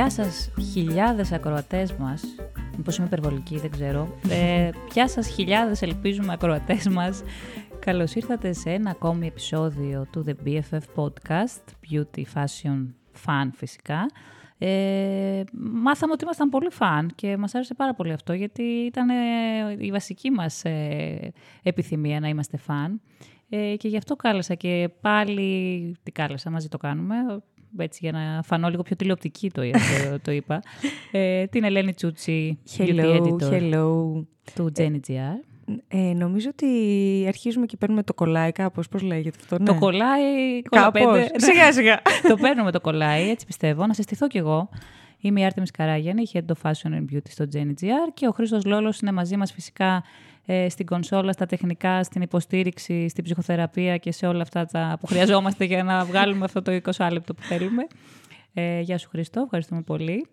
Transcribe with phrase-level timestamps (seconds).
[0.00, 2.22] Γεια σας χιλιάδες ακροατές μας.
[2.76, 4.18] Μήπως είμαι υπερβολική, δεν ξέρω.
[4.30, 7.22] Ε, γεια σας χιλιάδες ελπίζουμε ακροατές μας.
[7.78, 12.86] Καλώς ήρθατε σε ένα ακόμη επεισόδιο του The BFF Podcast, Beauty Fashion
[13.26, 14.06] Fan φυσικά.
[14.58, 19.14] Ε, μάθαμε ότι ήμασταν πολύ φαν και μας άρεσε πάρα πολύ αυτό γιατί ήταν ε,
[19.78, 21.32] η βασική μας ε,
[21.62, 23.00] επιθυμία να είμαστε φαν.
[23.48, 27.16] Ε, και γι' αυτό κάλεσα και πάλι, τι κάλεσα, μαζί το κάνουμε,
[27.76, 30.62] έτσι για να φανώ λίγο πιο τηλεοπτική το, το, το είπα,
[31.12, 34.24] ε, την Ελένη Τσούτσι, Hello, editor hello.
[34.54, 35.50] του GenGR.
[35.88, 36.66] Ε, νομίζω ότι
[37.26, 38.88] αρχίζουμε και παίρνουμε το κολλάι κάπως.
[38.88, 39.64] Πώς λέγεται αυτό, ναι.
[39.64, 41.02] Το κολλάει Κάπως.
[41.02, 41.30] κολλαπέντε.
[41.46, 42.02] Σιγά σιγά.
[42.28, 43.86] το παίρνουμε το κολλάει, έτσι πιστεύω.
[43.86, 44.68] Να συστηθώ κι εγώ.
[45.18, 49.00] Είμαι η Άρτεμις Καράγιανη, Head of Fashion and Beauty στο GenGR και ο Χρήστος Λόλος
[49.00, 50.04] είναι μαζί μας φυσικά
[50.52, 55.06] ε, στην κονσόλα, στα τεχνικά, στην υποστήριξη, στην ψυχοθεραπεία και σε όλα αυτά τα που
[55.06, 57.86] χρειαζόμαστε για να βγάλουμε αυτό το 20 λεπτό που θέλουμε.
[58.52, 60.26] Ε, γεια σου Χριστό, ευχαριστούμε πολύ.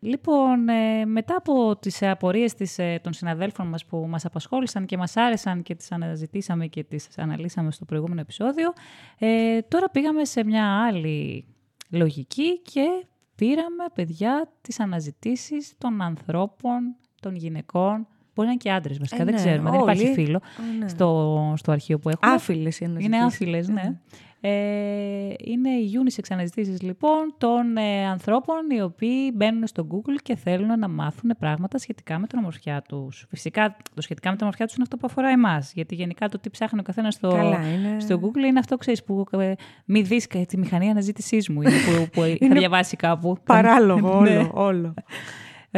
[0.00, 4.96] Λοιπόν, ε, μετά από τις απορίες της, ε, των συναδέλφων μας που μας απασχόλησαν και
[4.96, 8.72] μας άρεσαν και τις αναζητήσαμε και τις αναλύσαμε στο προηγούμενο επεισόδιο,
[9.18, 11.44] ε, τώρα πήγαμε σε μια άλλη
[11.90, 18.06] λογική και πήραμε, παιδιά, τις αναζητήσεις των ανθρώπων, των γυναικών,
[18.36, 19.70] Μπορεί να είναι και άντρες βασικά, Ε, δεν ναι, ξέρουμε.
[19.70, 19.92] Δεν όλοι.
[19.92, 20.40] υπάρχει φίλο Α,
[20.78, 20.88] ναι.
[20.88, 22.32] στο, στο αρχείο που έχουμε.
[22.32, 23.34] Άφιλες οι Είναι αναζητήσεις.
[23.34, 23.98] άφιλες, ναι.
[24.40, 30.36] Ε, είναι οι unisex αναζητήσεις λοιπόν των ε, ανθρώπων οι οποίοι μπαίνουν στο Google και
[30.36, 33.26] θέλουν να μάθουν πράγματα σχετικά με την ομορφιά τους.
[33.28, 35.72] Φυσικά το σχετικά με την ομορφιά τους είναι αυτό που αφορά εμάς.
[35.74, 38.00] Γιατί γενικά το τι ψάχνει ο καθένας στο, Καλά, είναι.
[38.00, 39.52] στο Google είναι αυτό, ξέρεις, που ε,
[39.84, 43.36] μη δεις και τη μηχανή αναζήτησής μου είναι που, που είχα Είναι διαβάσει κάπου.
[43.44, 44.36] Παράλογο Ναι.
[44.36, 44.94] όλο, όλο.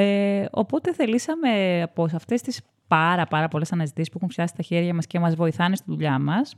[0.01, 4.95] Ε, οπότε θελήσαμε από αυτές τις πάρα πάρα πολλές αναζητήσεις που έχουν πιάσει στα χέρια
[4.95, 6.55] μας και μας βοηθάνε στη δουλειά μας,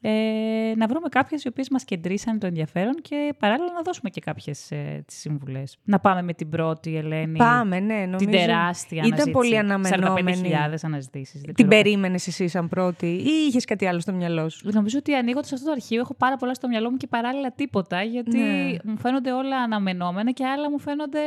[0.00, 4.20] ε, να βρούμε κάποιες οι οποίες μας κεντρήσαν το ενδιαφέρον και παράλληλα να δώσουμε και
[4.20, 5.76] κάποιες ε, τις συμβουλές.
[5.84, 7.38] Να πάμε με την πρώτη, Ελένη.
[7.38, 8.16] Πάμε, ναι, νομίζω.
[8.16, 9.30] Την τεράστια Ήταν αναζήτηση.
[9.30, 10.50] πολύ αναμενόμενη.
[10.70, 11.40] 45.000 αναζητήσεις.
[11.40, 11.82] δεν Την ξέρω.
[11.82, 15.64] περίμενες εσύ σαν πρώτη ή είχες κάτι άλλο στο μυαλό σου; Νομίζω ότι ανοίγοντας αυτό
[15.66, 18.76] το αρχείο έχω πάρα πολλά στο μυαλό μου και παράλληλα τίποτα, γιατί Ναι.
[18.84, 21.18] μου φαίνονται όλα αναμενόμενα και άλλα μου φαίνονται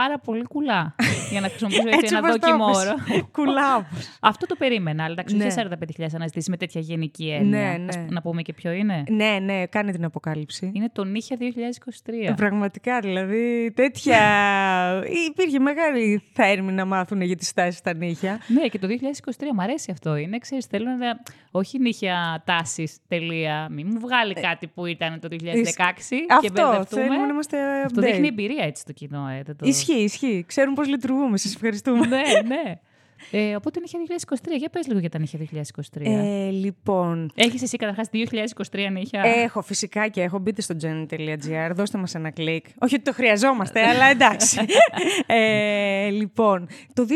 [0.00, 0.94] πάρα πολύ κουλά.
[1.30, 2.78] για να χρησιμοποιήσω έτσι, ένα όπως το δόκιμο είπες.
[2.82, 2.94] όρο.
[3.36, 4.08] Κουλά όπως.
[4.20, 5.44] Αυτό το περίμενα, αλλά εντάξει, Ναι.
[5.46, 5.54] όχι
[5.98, 7.60] 45.000 αναζητήσει με τέτοια γενική έννοια.
[7.60, 7.86] Ναι, ναι.
[7.88, 9.04] Ας πούμε, να πούμε και ποιο είναι.
[9.10, 10.70] Ναι, ναι, κάνε την αποκάλυψη.
[10.74, 11.36] Είναι το νύχια
[12.30, 12.34] 2023.
[12.36, 14.18] Πραγματικά, δηλαδή, τέτοια...
[15.28, 18.40] Υπήρχε μεγάλη θέρμη να μάθουν για τις στάσεις στα νύχια.
[18.46, 20.16] ναι, και το 2023 μου αρέσει αυτό.
[20.16, 21.20] Είναι, ξέρεις, θέλω να.
[21.50, 23.68] Όχι νύχια τάση, τελεία.
[23.70, 27.02] Μην μου βγάλει κάτι που ήταν το 2016 και Αυτό, μπερδευτούμε.
[27.02, 28.04] θέλουμε να είμαστε Αυτό update.
[28.04, 29.28] δείχνει εμπειρία έτσι το κοινό.
[29.28, 29.66] Ε, δεν το...
[29.86, 30.44] Ισχύει, ισχύει.
[30.48, 31.36] Ξέρουν πώς λειτουργούμε.
[31.38, 32.06] Σας ευχαριστούμε.
[32.06, 32.80] ναι, ναι.
[33.30, 34.36] Ε, οπότε νύχια 2023.
[34.58, 36.00] Για πες λίγο για τα νύχια 2023.
[36.00, 39.22] ε, λοιπόν, Έχεις εσύ καταρχάς 2023 νύχια.
[39.24, 40.38] έχω φυσικά και έχω.
[40.38, 42.66] Μπείτε στο journey.gr, δώστε μας ένα κλικ.
[42.78, 44.58] Όχι ότι το χρειαζόμαστε, αλλά εντάξει.
[45.26, 47.06] ε, λοιπόν, το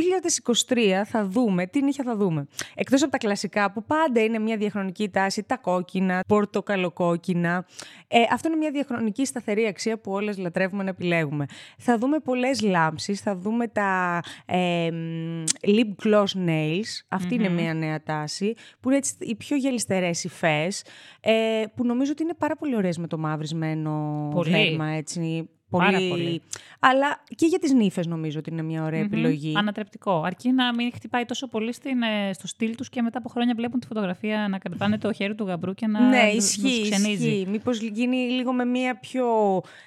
[0.68, 4.56] 2023 θα δούμε, τι νύχια θα δούμε; Εκτός από τα κλασικά που πάντα είναι μια
[4.56, 7.66] διαχρονική τάση, τα κόκκινα, πορτοκαλοκόκκινα.
[8.08, 11.46] Ε, αυτό είναι μια διαχρονική σταθερή αξία που όλες λατρεύουμε να επιλέγουμε.
[11.78, 15.42] Θα δούμε πολλές λάμψεις, θα δούμε τα ε, μ,
[15.98, 17.04] lip gloss nails.
[17.08, 20.84] αυτη είναι μια νέα τάση, που είναι έτσι οι πιο γελιστερές υφές,
[21.20, 24.50] ε, που νομίζω ότι είναι πάρα πολύ ωραίες με το μαυρισμένο Πολύ.
[24.50, 25.48] δέρμα, έτσι.
[25.78, 26.42] Πάρα πολύ.
[26.80, 29.54] Αλλά και για τις νύφες νομίζω ότι είναι μια ωραία επιλογή.
[29.56, 30.22] Ανατρεπτικό.
[30.22, 33.54] Αρκεί να μην χτυπάει τόσο πολύ στην, ε, στο στυλ τους και μετά από χρόνια
[33.56, 36.90] βλέπουν τη φωτογραφία να κατεβάνε το χέρι του γαμπρού και να ναι, τους- ισχύει, τους
[36.90, 37.28] ξενίζει.
[37.28, 37.46] ισχύει.
[37.50, 39.26] Μήπως γίνει λίγο με μια πιο,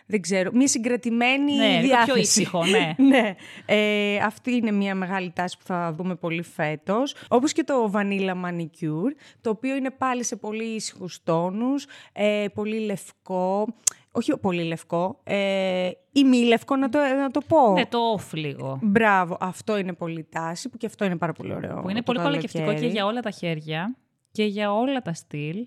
[0.05, 2.11] δεν ξέρω, μια συγκρατημένη Ναι, λίγο διάθεση.
[2.11, 2.93] πιο ήσυχο, ναι.
[3.09, 3.35] ναι.
[3.65, 7.15] Ε, αυτή είναι μια μεγάλη τάση που θα δούμε πολύ φέτος.
[7.27, 9.11] Όπως και το Vanilla Manicure,
[9.41, 13.67] το οποίο είναι πάλι σε πολύ ήσυχους τόνους, ε, πολύ λευκό,
[14.15, 17.73] όχι πολύ λευκό, ε, ή μη λευκό να το, να το πω.
[17.73, 18.79] Ναι, το off λίγο.
[18.81, 21.81] Μπράβο, αυτό είναι πολύ τάση που και αυτό είναι πάρα πολύ ωραίο.
[21.81, 22.91] Που είναι το πολύ κολακευτικό και καλοκαίρι.
[22.91, 23.95] για όλα τα χέρια
[24.31, 25.65] και για όλα τα στυλ.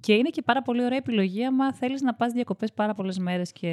[0.00, 3.52] Και είναι και πάρα πολύ ωραία επιλογή άμα θέλεις να πας διακοπές πάρα πολλές μέρες
[3.52, 3.70] και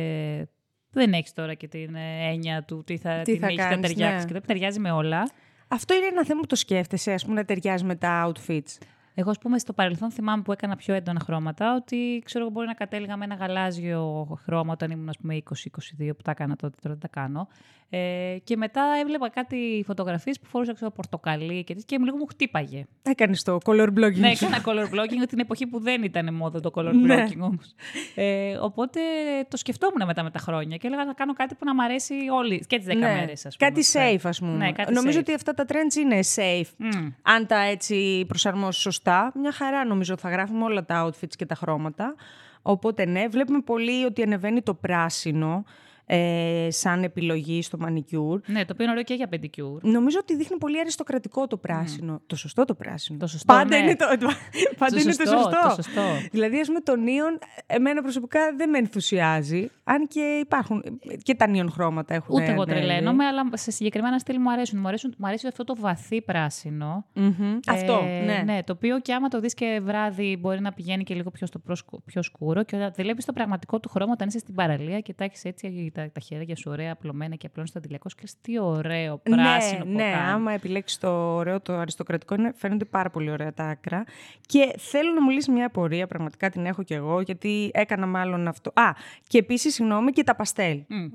[0.90, 3.70] δεν έχεις τώρα και την ε, έννοια του τι θα, Τι την θα έχεις να
[3.70, 4.26] κάνεις, ταιριάξει ναι.
[4.26, 5.30] και δεν ταιριάζει με όλα.
[5.68, 8.78] Αυτό είναι ένα θέμα που το σκέφτεσαι, ας πούμε, να ταιριάζει με τα outfits.
[9.20, 12.68] Εγώ, ας πούμε, στο παρελθόν θυμάμαι που έκανα πιο έντονα χρώματα, ότι ξέρω εγώ μπορεί
[12.68, 16.76] να κατέληγα με ένα γαλάζιο χρώμα όταν ήμουν, ας πούμε, 20-22, που τα έκανα τότε,
[16.82, 17.48] τώρα δεν τα κάνω.
[17.90, 22.26] Ε, και μετά έβλεπα κάτι φωτογραφίες που φορούσα ξέρω, πορτοκαλί και, τέτοια και λίγο μου
[22.26, 22.86] χτύπαγε.
[23.04, 24.16] Έκανε το color blocking.
[24.16, 27.26] ναι, έκανα color blocking την εποχή που δεν ήταν μόδα το color Ναι.
[27.26, 27.76] blocking όμως.
[28.16, 29.00] Ε, οπότε
[29.48, 32.14] το σκεφτόμουν μετά με τα χρόνια και έλεγα να κάνω κάτι που να μ' αρέσει
[32.32, 33.14] όλοι και τις 10 Ναι.
[33.14, 33.70] μέρες, ας πούμε.
[33.72, 34.52] Κάτι safe, ας πούμε.
[34.66, 35.22] Ναι, κάτι νομίζω safe.
[35.22, 36.70] ότι αυτά τα trends είναι safe.
[36.78, 37.08] Μμ.
[37.22, 41.56] Αν τα έτσι προσαρμόσεις σωστά, μια χαρά νομίζω θα γράφουμε όλα τα outfits και τα
[41.56, 42.16] χρώματα.
[42.62, 45.64] Οπότε ναι, βλέπουμε πολύ ότι ανεβαίνει το πράσινο.
[46.10, 48.42] Ε, σαν επιλογή στο μανικιούρ.
[48.46, 49.84] Ναι, το οποίο είναι ωραίο και για πεντικιούρ.
[49.84, 52.22] Νομίζω ότι δείχνει πολύ αριστοκρατικό το πράσινο.
[52.26, 53.18] Το σωστό το πράσινο.
[53.20, 53.84] Το σωστό, Πάντα ναι.
[53.84, 54.06] είναι, το,
[54.80, 55.50] πάντα Το είναι σωστό, το σωστό.
[55.68, 56.02] το σωστό.
[56.32, 59.70] Δηλαδή, ας πούμε, το νίον, εμένα προσωπικά δεν με ενθουσιάζει.
[59.84, 60.84] Αν και υπάρχουν.
[61.24, 62.36] και τα νίον χρώματα έχουν.
[62.36, 62.80] Ούτε εγώ ανέβει.
[62.80, 64.80] τρελαίνομαι, αλλά σε συγκεκριμένα στυλ μου αρέσουν.
[64.80, 67.06] Μου, αρέσουν, μου αρέσει αυτό το βαθύ πράσινο.
[67.14, 67.60] Μμμ.
[67.68, 68.64] Αυτό, Ε, ναι.
[68.64, 71.60] Το οποίο και άμα το δεις και βράδυ μπορεί να πηγαίνει και λίγο πιο, στο
[71.60, 75.14] προσκου- πιο σκούρο και όταν βλέπεις το πραγματικό του χρώμα όταν είσαι στην παραλία και
[75.14, 78.36] τα έχεις έτσι τα, τα χέρια σου ωραία απλωμένα και απλώνεις το αντιλιακό και λες
[78.42, 80.30] τι ωραίο πράσινο ναι, ναι, ποτάμι.
[80.32, 84.04] άμα επιλέξεις το ωραίο, το αριστοκρατικό, είναι, φαίνονται πάρα πολύ ωραία τα άκρα.
[84.46, 88.48] Και θέλω να μου λύσεις μια απορία, πραγματικά την έχω κι εγώ, γιατί έκανα μάλλον
[88.48, 88.72] αυτό.
[88.74, 88.92] Α,
[89.28, 90.84] και επίσης, συγγνώμη, και τα παστέλ.
[90.88, 91.08] Μμ.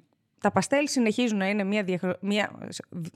[0.43, 2.17] Τα παστέλ συνεχίζουν να είναι μια, διαχρο...
[2.21, 2.51] μια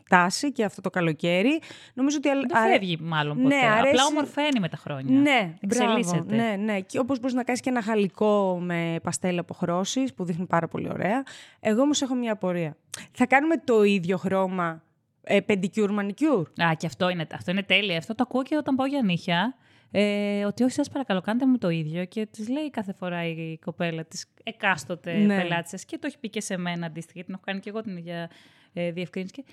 [0.08, 1.61] τάση και αυτό το καλοκαίρι.
[1.94, 2.28] Νομίζω ότι.
[2.28, 3.56] Δεν αρέ- φεύγει μάλλον Ναι, ποτέ.
[3.67, 5.20] αρέσει- Απλά ομορφαίνει με τα χρόνια.
[5.20, 6.23] Ναι, Εξελίσσεται.
[6.25, 6.81] μπράβο, ναι, ναι.
[6.81, 10.88] Και όπως μπορείς να κάνεις και ένα γαλλικό με παστέλ αποχρώσεις που δείχνει πάρα πολύ
[10.88, 11.23] ωραία.
[11.61, 12.76] Εγώ όμως έχω μια απορία.
[13.12, 14.82] Θα κάνουμε το ίδιο χρώμα
[15.23, 17.96] ε, πεντικιούρ μανικιούρ; Α, και αυτό είναι, αυτό είναι τέλειο.
[17.96, 19.55] Αυτό το ακούω και όταν πάω για νύχια.
[19.98, 22.04] Ε, ότι όχι, σας παρακαλώ, κάντε μου το ίδιο.
[22.04, 25.37] Και της λέει κάθε φορά η κοπέλα της εκάστοτε Ναι.
[25.37, 27.81] πελάτισσας και το έχει πει και σε μένα αντίστοιχα, γιατί την έχω κάνει και εγώ
[27.82, 28.31] την ίδια
[28.72, 29.32] ε, διευκρίνηση.
[29.32, 29.44] Και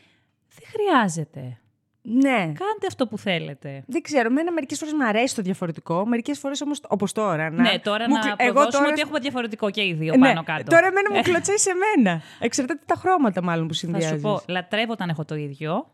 [0.55, 1.57] δεν χρειάζεται.
[2.01, 2.37] Ναι.
[2.37, 3.83] Κάντε αυτό που θέλετε.
[3.87, 7.49] Δεν ξέρω, εμένα μερικές φορές μου αρέσει το διαφορετικό, μερικές φορές όμως, όπως τώρα.
[7.49, 7.61] Να...
[7.61, 10.63] ναι, τώρα μου να κλ- προδώσουμε ότι έχουμε διαφορετικό και οι δύο Ναι, πάνω κάτω.
[10.71, 12.21] Τώρα εμένα μου κλωτσάει σε μένα.
[12.39, 14.09] Εξαρτάται τα χρώματα μάλλον που Θα συνδυάζεις.
[14.09, 15.87] σου πω, λατρεύω όταν έχω το ίδιο.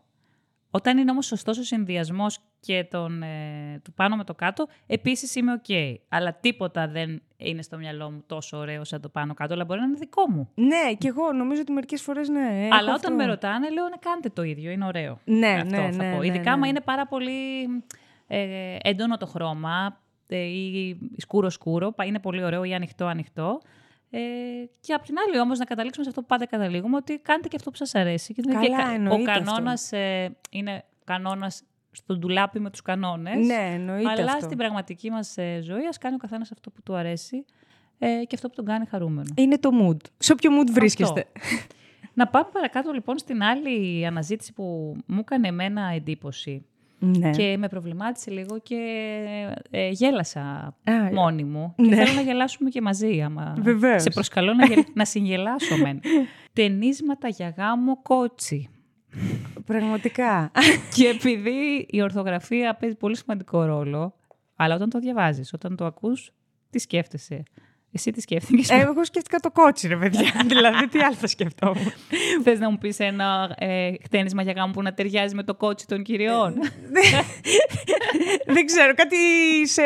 [0.70, 5.34] Όταν είναι όμως σωστός ο συνδυασμός και τον, ε, του πάνω με το κάτω, επίσης
[5.34, 5.98] είμαι οκ.
[6.08, 9.80] Αλλά τίποτα δεν είναι στο μυαλό μου τόσο ωραίο σαν το πάνω κάτω, αλλά μπορεί
[9.80, 10.48] να είναι δικό μου.
[10.54, 12.40] Ναι, και εγώ νομίζω ότι μερικές φορές ναι.
[12.66, 12.92] έχω αλλά αυτό.
[12.94, 15.18] όταν με ρωτάνε, λέω να κάνετε το ίδιο, είναι ωραίο.
[15.24, 16.18] Ναι, Αυτό ναι, θα ναι, πω.
[16.18, 16.50] ναι, Ειδικά ναι.
[16.50, 17.32] άμα είναι πάρα πολύ
[18.26, 23.60] ε, έντονο το χρώμα ε, ή σκούρο-σκούρο, πα- είναι πολύ ωραίο ή ανοιχτό-ανοιχτό.
[24.10, 24.18] Ε,
[24.80, 27.56] και απ' την άλλη όμως να καταλήξουμε σε αυτό που πάντα καταλήγουμε, ότι κάντε και
[27.56, 28.34] αυτό που σας αρέσει.
[28.34, 29.44] Και Καλά, και κα- ο εννοείται αυτό.
[29.44, 33.46] κανόνας ε, είναι κανόνας στο ντουλάπι με τους κανόνες.
[33.46, 34.44] Ναι, εννοείται αλλά αυτό.
[34.44, 37.44] στην πραγματική μας ε, ζωή ας κάνει ο καθένας αυτό που του αρέσει
[37.98, 39.28] ε, και αυτό που τον κάνει χαρούμενο.
[39.36, 39.96] Είναι το mood.
[40.18, 41.24] Σε όποιο mood βρίσκεστε.
[42.14, 46.64] Να πάμε παρακάτω λοιπόν στην άλλη αναζήτηση που μου έκανε εμένα εντύπωση
[46.98, 47.30] Ναι.
[47.30, 48.76] και με προβλημάτισε λίγο και
[49.70, 50.40] ε, γέλασα
[50.84, 51.74] Α, μόνη μου.
[51.76, 51.88] ναι.
[51.88, 54.02] Και θέλω να γελάσουμε και μαζί, άμα Βεβαίως.
[54.02, 54.84] σε προσκαλώ να, γελ...
[54.94, 56.00] να συγγελάσω μεν.
[56.52, 58.68] Τενίσματα για γάμο κότσι.
[59.64, 60.50] Πραγματικά.
[60.94, 64.14] και επειδή η ορθογραφία παίζει πολύ σημαντικό ρόλο,
[64.56, 66.32] αλλά όταν το διαβάζεις, όταν το ακούς,
[66.70, 67.42] τι σκέφτεσαι;
[67.92, 70.30] Εσύ τι σκέφτηκες; Ε, εγώ σκέφτηκα το κότσι, ρε παιδιά.
[70.46, 71.92] δηλαδή, τι άλλο θα σκεφτόμουν;
[72.42, 75.86] Θες να μου πεις ένα ε, χτένισμα για γάμο που να ταιριάζει με το κότσι
[75.86, 76.54] των κυριών;
[78.46, 79.16] Δεν ξέρω, κάτι
[79.66, 79.82] σε.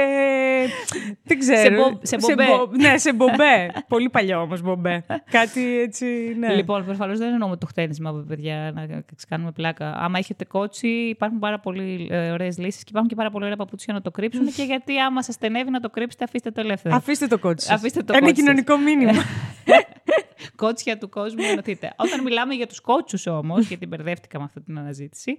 [1.22, 1.82] Δεν ξέρω.
[1.90, 2.44] μπο- σε μπομπέ.
[2.46, 3.70] μπο- Ναι, σε μπομπέ.
[3.88, 5.04] Πολύ παλιό όμως μπομπέ.
[5.30, 6.06] Κάτι έτσι.
[6.38, 6.54] Ναι.
[6.54, 9.94] Λοιπόν, προφανώς δεν εννοούμε το χτένισμα, παιδιά, να κάνουμε πλάκα.
[9.96, 13.56] Άμα έχετε κότσι, υπάρχουν πάρα πολύ ε, ωραίες λύσεις και υπάρχουν και πάρα πολύ ωραία
[13.56, 14.52] παπούτσια να το κρύψουν.
[14.52, 16.94] και γιατί άμα σας στενεύει να το κρύψετε, αφήστε το ελεύθερο.
[16.94, 17.72] Αφήστε το κότσι.
[17.94, 18.02] Σας.
[18.02, 18.44] Αφήστε το Ένα κότσι σας.
[18.44, 19.12] κοινωνικό μήνυμα.
[20.56, 21.94] Κότσια του κόσμου ενωθείτε.
[21.96, 25.38] Όταν μιλάμε για τους κότσους όμως, γιατί μπερδεύτηκα με αυτή την αναζήτηση.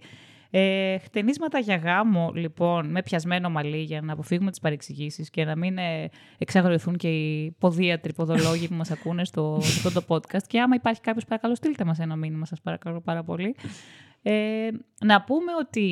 [0.50, 5.56] Ε, χτενίσματα για γάμο, λοιπόν, με πιασμένο μαλλί για να αποφύγουμε τις παρεξηγήσεις και να
[5.56, 10.44] μην ε, εξαγριωθούν και οι ποδίατροι, ποδολόγοι που μας ακούνε στο, σε αυτό το podcast.
[10.48, 13.56] Και άμα υπάρχει κάποιος, παρακαλώ, στείλτε μας ένα μήνυμα, σας παρακαλώ πάρα πολύ.
[14.28, 14.70] Ε,
[15.06, 15.88] να πούμε ότι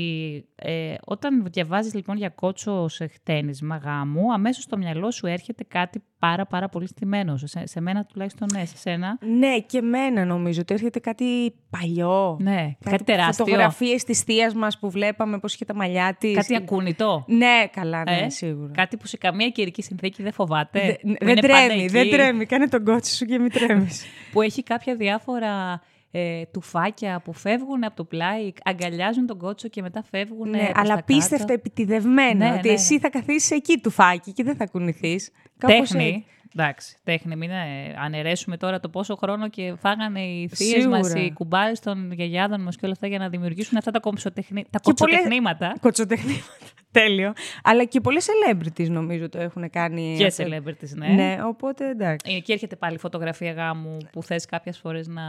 [0.56, 6.04] ε, όταν διαβάζεις λοιπόν για κότσο σε χτένισμα γάμου, αμέσως στο μυαλό σου έρχεται κάτι
[6.20, 7.38] πάρα πάρα πολύ στημένο.
[7.38, 9.18] Σε, σε μένα τουλάχιστον ναι, σε σένα.
[9.40, 12.38] ναι, και εμένα νομίζω ότι έρχεται κάτι παλιό.
[12.42, 13.46] Ναι, κάτι, τεράστιο.
[13.46, 16.36] Φωτογραφίες της θείας μας που βλέπαμε πώς είχε τα μαλλιά της.
[16.36, 17.24] Κάτι ακούνητο.
[17.28, 18.72] Ναι, καλά, ναι, Ε, σίγουρα.
[18.74, 20.80] Κάτι που σε καμία καιρική συνθήκη δεν φοβάται.
[20.80, 22.46] Δε- που δεν είναι πάντα τρέμει, εκεί, δεν τρέμει.
[22.46, 24.06] Κάνε τον κότσι σου και μην τρέμεις.
[24.32, 25.82] Που έχει κάποια διάφορα
[26.16, 30.50] ε, τουφάκια που φεύγουν από το πλάι, αγκαλιάζουν τον κότσο και μετά φεύγουν.
[30.50, 31.04] ναι, προς τα αλλά κάτω.
[31.06, 32.50] πίστευτα επιτιδευμένα.
[32.50, 33.00] Ναι, ότι ναι, εσύ ναι.
[33.00, 35.32] θα καθίσεις εκεί του φάκι και δεν θα κουνηθείς.
[35.58, 36.26] Τέχνη.
[36.56, 37.36] Εντάξει, τέχνη.
[37.36, 41.26] Μην ε, αναιρέσουμε τώρα το πόσο χρόνο και φάγανε οι θείες μας, Σίγουρα.
[41.26, 44.66] οι κουμπάρες των γιαγιάδων μας και όλα αυτά για να δημιουργήσουν αυτά τα, κομψοτεχνη...
[44.70, 45.76] τα Και πολλές- κοτσοτεχνήματα.
[45.82, 46.44] Κοτσοτεχνήματα.
[46.92, 47.34] Τέλειο.
[47.64, 50.16] Αλλά και πολλές celebrities νομίζω το έχουν κάνει.
[50.18, 50.44] Και αυτό.
[50.44, 51.08] celebrities, ναι.
[51.08, 52.36] Ναι, οπότε εντάξει.
[52.36, 55.22] Ε, Και έρχεται πάλι η φωτογραφία γάμου που θες κάποιες φορές να,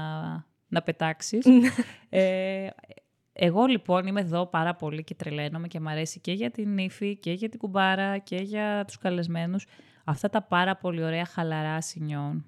[0.68, 1.46] να πετάξεις.
[2.08, 2.66] ε,
[3.32, 7.16] εγώ λοιπόν είμαι εδώ πάρα πολύ και τρελαίνομαι και μου αρέσει και για την ύφη
[7.16, 9.66] και για την κουμπάρα και για τους καλεσμένους.
[10.04, 12.44] Αυτά τα πάρα πολύ ωραία χαλαρά σινιόν.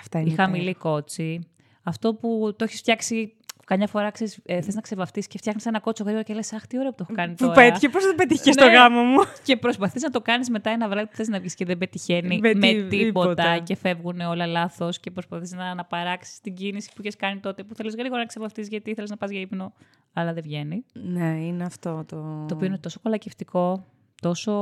[0.00, 0.34] Αυτά Η είναι.
[0.34, 1.46] χαμηλή κότσι.
[1.82, 5.80] Αυτό που το έχεις φτιάξει καμιά φορά ξέρεις, ε, θες να ξεβαφτείς και φτιάχνεις ένα
[5.80, 7.54] κότσο γρήγορα και λες Αχ, τι ωραία που το έχω κάνει Που τώρα.
[7.54, 8.72] πέτυχε, πώς δεν πετύχε και στο Ναι.
[8.72, 9.18] γάμο μου.
[9.46, 12.38] Και προσπαθείς να το κάνεις μετά ένα βράδυ που θες να βγεις και δεν πετυχαίνει
[12.40, 13.58] Με με, τι- τίποτα τίποτα.
[13.58, 17.74] και φεύγουν όλα λάθος και προσπαθείς να αναπαράξεις την κίνηση που είχες κάνει τότε που
[17.74, 19.72] θέλεις γρήγορα να ξεβαφτεί γιατί ήθελε να πας για ύπνο,
[20.12, 20.84] αλλά δεν βγαίνει.
[20.92, 22.44] Ναι, είναι αυτό το.
[22.48, 23.84] Το οποίο είναι τόσο κολακευτικό,
[24.22, 24.52] τόσο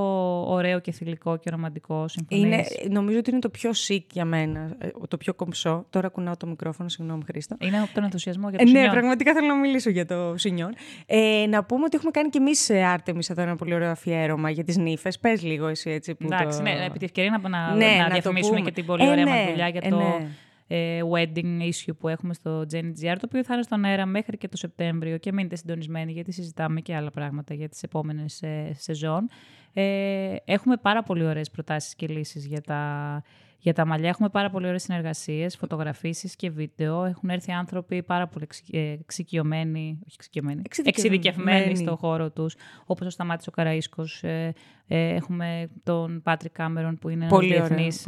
[0.51, 2.09] ωραίο και θηλυκό και ρομαντικό.
[2.09, 2.65] Συμφωνείς; Είναι,
[2.95, 5.87] νομίζω ότι είναι το πιο chic για μένα, ε, το πιο κομψό.
[5.91, 7.57] Τώρα κουνάω το μικρόφωνο, συγγνώμη Χρήστο.
[7.61, 8.93] είναι από τον ενθουσιασμό για Ε, το ναι, σινιόν.
[8.95, 10.75] πραγματικά θέλω να μιλήσω για το Σινιόν.
[11.07, 14.65] Ε, να πούμε ότι έχουμε κάνει και εμείς Άρτεμι εδώ ένα πολύ ωραίο αφιέρωμα για
[14.65, 15.19] τις νύφες.
[15.19, 16.25] Πες λίγο εσύ έτσι που.
[16.33, 16.63] Εντάξει, το...
[16.63, 18.69] ναι, επί τη ευκαιρία να, να, Ναι, να να το διαφημίσουμε πούμε.
[18.71, 20.27] και την πολύ Ε, ωραία ναι, μας δουλειά για ε, το ναι.
[20.73, 24.37] Ε, wedding issue που έχουμε στο Jenny GR, το οποίο θα είναι στον αέρα μέχρι
[24.39, 28.73] και το Σεπτέμβριο και μείνετε συντονισμένοι γιατί συζητάμε και άλλα πράγματα για τις επόμενες ε,
[28.79, 29.29] σεζόν.
[29.73, 33.23] Ε, έχουμε πάρα πολύ ωραίες προτάσεις και λύσεις για τα,
[33.59, 34.09] για τα μαλλιά.
[34.09, 37.05] Έχουμε πάρα πολύ ωραίες συνεργασίες, φωτογραφίσεις και βίντεο.
[37.05, 41.15] Έχουν έρθει άνθρωποι πάρα πολύ εξ- ε, εξοικειωμένοι, όχι εξοικειωμένοι, Εξειδικευμένοι.
[41.17, 42.55] εξειδικευμένοι στο χώρο τους,
[42.87, 44.23] όπως ο Σταμάτης ο Καραΐσκος.
[44.29, 44.53] Ε,
[44.87, 48.07] ε, έχουμε τον Πάτρικ Κάμερον που είναι Πολύ ένας ωραία, διεθνής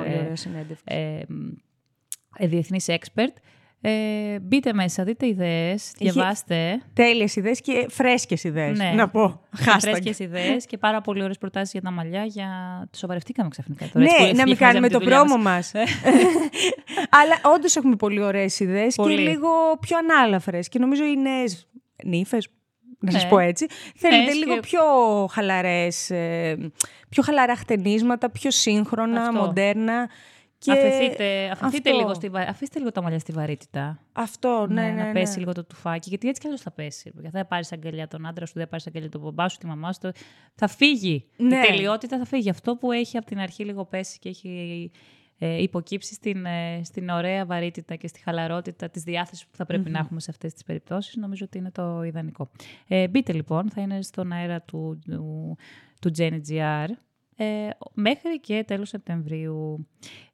[2.38, 3.32] διεθνής expert.
[3.84, 6.82] Ε, μπείτε μέσα, δείτε ιδέες, διαβάστε.
[6.92, 8.78] Τέλειες ιδέες και φρέσκες ιδέες.
[8.78, 8.92] Ναι.
[8.96, 9.40] Να πω.
[9.66, 9.76] Hashtag.
[9.80, 12.24] Φρέσκες ιδέες και πάρα πολύ ωραίες προτάσεις για τα μαλλιά.
[12.24, 12.48] Για...
[12.90, 14.04] Το σοβαρευτήκαμε ξαφνικά τώρα.
[14.04, 15.72] έτσι Ναι, που να μην ευτυχίζαμε κάνουμε τη το δουλειά πρόμο μας.
[15.74, 15.84] μας.
[17.20, 19.18] Αλλά όντως έχουμε πολύ ωραίες ιδέες και Πολύ.
[19.20, 19.48] λίγο
[19.80, 20.68] πιο ανάλαφρες.
[20.68, 21.68] Και νομίζω οι νέες
[22.04, 22.48] νύφες,
[22.98, 23.28] να σας Ναι.
[23.28, 24.82] πω έτσι, θέλετε Νέες λίγο και- πιο
[25.30, 26.10] χαλαρές,
[27.08, 29.40] πιο χαλαρά χτενίσματα, πιο σύγχρονα, Αυτό.
[29.40, 30.08] μοντέρνα.
[30.64, 32.00] Και Αφαιθείτε, αφαιθείτε αυτό.
[32.02, 33.98] λίγο στη, βα- αφήστε λίγο τα μαλλιά στη βαρύτητα.
[34.12, 35.12] Αυτό, ναι, ναι, να ναι.
[35.12, 36.08] πέσει λίγο το τουφάκι.
[36.08, 37.12] Γιατί έτσι κι αλλιώς θα πέσει.
[37.14, 39.66] Δεν θα πάρεις αγκαλιά τον άντρα σου, δεν θα πάρεις αγκαλιά τον μπαμπά σου, τη
[39.66, 39.98] μαμά σου.
[40.00, 40.12] το-
[40.54, 41.26] Θα φύγει.
[41.36, 41.56] Ναι.
[41.56, 42.50] Η τελειότητα θα φύγει.
[42.50, 44.90] Αυτό που έχει από την αρχή λίγο πέσει και έχει
[45.38, 49.90] ε, υποκύψει στην, ε, στην ωραία βαρύτητα και στη χαλαρότητα της διάθεσης που θα πρεπει
[49.90, 52.50] να έχουμε σε αυτές τις περιπτώσεις, νομίζω ότι είναι το ιδανικό.
[52.88, 55.56] Ε, μπείτε λοιπόν, θα είναι στον αέρα του, του,
[56.00, 56.86] του Jenny GR.
[57.36, 59.86] Ε, μέχρι και τέλος Σεπτεμβρίου.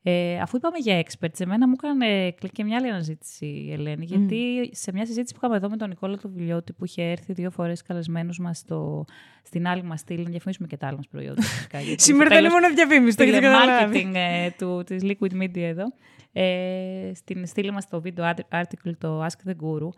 [0.02, 4.04] Ε, αφού είπαμε για experts, εμένα μου έκανε κλικ και μια άλλη αναζήτηση η Ελένη,
[4.04, 7.32] γιατί σε μια συζήτηση που είχαμε εδώ με τον Νικόλα του Βιλιώτη, που είχε έρθει
[7.32, 9.04] δύο φορές καλεσμένους μας στο,
[9.42, 11.42] στην άλλη μας στήλη, να διαφημίσουμε και τα άλλα μας προϊόντα.
[11.52, 14.10] Φυσικά, γιατί Σήμερα στο θα είναι τέλος μόνο διαφήμιση, το έχετε καταλάβει.
[14.10, 15.84] marketing ε, του, της Liquid Media εδώ.
[16.32, 19.88] Ε, στην στήλη μας το βίντεο article, το Ask the Guru,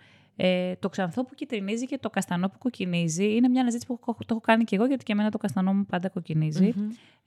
[0.43, 4.15] ε, το ξανθό που κυτρινίζει και το καστανό που κοκκινίζει είναι μια αναζήτηση που έχω-
[4.19, 6.75] το έχω κάνει και εγώ, γιατί και εμένα το καστανό μου πάντα κοκκινίζει.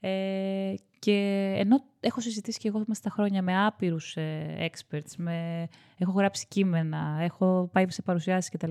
[0.00, 1.12] Ε, και
[1.56, 5.68] ενώ έχω συζητήσει και εγώ μέσα στα χρόνια με άπειρους ε, experts, με,
[5.98, 8.70] έχω γράψει κείμενα, έχω πάει σε παρουσιάσεις κτλ.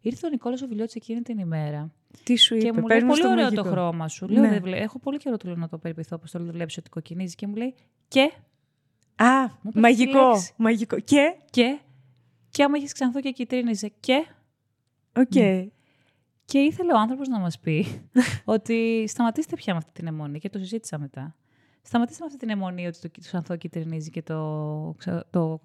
[0.00, 1.90] Ήρθε ο Νικόλας ο Βιλιώτης εκείνη την ημέρα
[2.24, 3.62] Τι σου είπε, και μου πες λέει μας πολύ ωραίο μαγικό».
[3.62, 4.28] το χρώμα σου.
[4.28, 4.48] Λέω, Ναι.
[4.48, 6.76] «Δεν βλέ- έχω πολύ καιρό του λέω να το περιποιηθώ, όπως το λέω, δεν βλέπεις
[6.76, 7.34] ότι κοκκινίζει.
[7.34, 7.74] Και μου λέει,
[8.08, 8.30] και,
[9.16, 10.52] Α, Μου είπε μαγικό, τη λέξη.
[10.56, 10.98] μαγικό.
[11.00, 11.78] Και, και,
[12.54, 14.26] και άμα έχεις ξανθό και κιτρινίζει, και,
[15.16, 15.34] οκ.
[15.34, 15.66] Ναι.
[16.44, 17.86] Και ήθελε ο άνθρωπος να μας πει
[18.44, 21.34] ότι σταματήστε πια με αυτή την εμμονή και το συζήτησα μετά.
[21.82, 25.60] Σταματήστε με αυτή την εμμονή ότι το, το ξανθό κιτρινίζει και το, ξε- το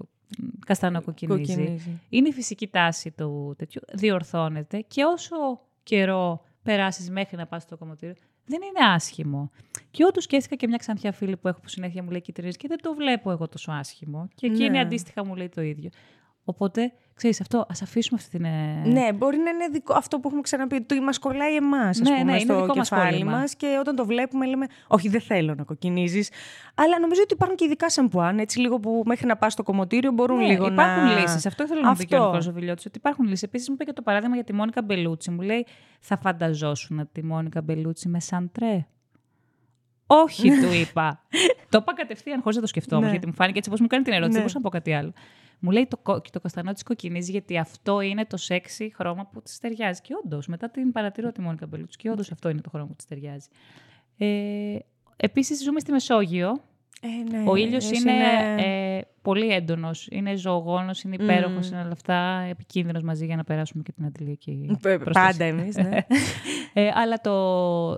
[0.65, 1.55] καστανό κοκκινίζει.
[1.55, 1.99] Κοκκινίζει.
[2.09, 3.81] Είναι η φυσική τάση του τέτοιου.
[3.93, 5.35] Διορθώνεται και όσο
[5.83, 8.15] καιρό περάσεις μέχρι να πας στο κομμωτήριο,
[8.45, 9.51] δεν είναι άσχημο.
[9.91, 12.67] Και όντως σκέφτηκα και μια ξανθιά φίλη που έχω που συνέχεια μου λέει κυτρινίζει και
[12.67, 14.27] δεν το βλέπω εγώ τόσο άσχημο.
[14.35, 14.79] Και εκείνη Ναι.
[14.79, 15.89] αντίστοιχα μου λέει το ίδιο.
[16.49, 18.45] Οπότε, ξέρεις αυτό, ας αφήσουμε αυτή την...
[18.45, 20.81] ε, Ναι, μπορεί να είναι δικό, αυτό που έχουμε ξαναπεί.
[20.81, 23.31] Το μας κολλάει εμάς, ας Ναι, πούμε, ναι, είναι στο δικό μας κεφάλι κόλλημα.
[23.37, 23.55] μας.
[23.55, 26.29] Και όταν το βλέπουμε, λέμε, Όχι, δεν θέλω να κοκκινίζεις.
[26.75, 30.11] Αλλά νομίζω ότι υπάρχουν και ειδικά σαμπουάν, έτσι λίγο που μέχρι να πας στο κομμωτήριο
[30.11, 31.19] μπορούν Ναι, λίγο υπάρχουν να.
[31.19, 31.45] λύσεις.
[31.45, 32.29] Αυτό ήθελα να πει και ο Αυτό.
[32.29, 32.83] Νίκος Ζωβιλιώτη.
[32.87, 33.43] Ότι υπάρχουν λύσεις.
[33.43, 35.31] Επίσης, μου είπε και το παράδειγμα για τη Μόνικα Μπελούτσι.
[35.31, 35.65] Μου λέει,
[35.99, 38.85] Θα φανταζόσουν τη Μόνικα Μπελούτσι με σαντρέ.
[40.11, 41.21] Όχι, του είπα.
[41.69, 43.11] το είπα κατευθείαν χωρίς να το σκεφτώ όμω, Ναι.
[43.11, 44.37] γιατί μου φάνηκε έτσι όπως μου κάνει την ερώτηση.
[44.37, 44.43] Ναι.
[44.43, 45.13] Δεν μπορούσα να πω κάτι άλλο.
[45.59, 49.25] Μου λέει το, κο- και το καστανό της κοκκινίζει γιατί αυτό είναι το σεξι χρώμα
[49.25, 50.01] που της ταιριάζει.
[50.01, 52.95] Και όντως, μετά την παρατηρώ τη Μόνικα Μπελούτσι, και όντως αυτό είναι το χρώμα που
[52.95, 53.47] της ταιριάζει.
[54.17, 54.77] Ε,
[55.21, 56.61] Επίσης, ζούμε στη Μεσόγειο.
[57.01, 58.23] Ε, ναι, Ο ήλιος εσύ είναι
[58.97, 61.73] ε, πολύ έντονος, είναι ζωογόνος, είναι υπέροχος, Μμμ.
[61.73, 65.31] είναι όλα αυτά επικίνδυνος μαζί για να περάσουμε και την αντιλιακή Πε- προστασία.
[65.31, 65.75] Πάντα εμείς.
[65.75, 65.97] Ναι.
[66.73, 67.31] Ε, αλλά το,